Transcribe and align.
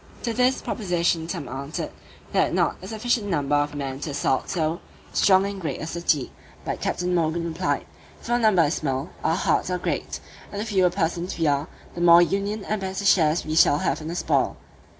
To 0.23 0.33
this 0.33 0.63
proposition 0.63 1.29
some 1.29 1.47
answered, 1.47 1.91
"they 2.33 2.39
had 2.39 2.55
not 2.55 2.75
a 2.81 2.87
sufficient 2.87 3.27
number 3.27 3.55
of 3.55 3.75
men 3.75 3.99
to 3.99 4.09
assault 4.09 4.49
so 4.49 4.79
strong 5.13 5.45
and 5.45 5.61
great 5.61 5.79
a 5.79 5.85
city." 5.85 6.31
But 6.65 6.81
Captain 6.81 7.13
Morgan 7.13 7.45
replied, 7.45 7.85
"If 8.19 8.27
our 8.27 8.39
number 8.39 8.63
is 8.63 8.73
small, 8.73 9.11
our 9.23 9.35
hearts 9.35 9.69
are 9.69 9.77
great; 9.77 10.19
and 10.51 10.59
the 10.59 10.65
fewer 10.65 10.89
persons 10.89 11.37
we 11.37 11.45
are, 11.45 11.67
the 11.93 12.01
more 12.01 12.23
union 12.23 12.65
and 12.65 12.81
better 12.81 13.05
shares 13.05 13.45
we 13.45 13.53
shall 13.53 13.77
have 13.77 14.01
in 14.01 14.07
the 14.07 14.15
spoil." 14.15 14.57